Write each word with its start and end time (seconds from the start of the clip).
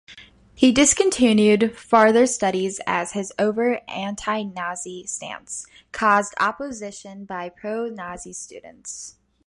He 0.55 0.71
discontinued 0.71 1.77
further 1.77 2.25
studies 2.25 2.81
as 2.87 3.11
his 3.11 3.31
overt 3.37 3.83
anti-Nazi 3.87 5.05
stance 5.05 5.67
caused 5.91 6.33
opposition 6.39 7.23
by 7.23 7.49
pro-Nazi 7.49 8.33
students. 8.33 9.17